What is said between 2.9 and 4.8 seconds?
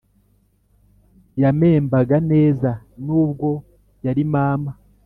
nubwo yari mama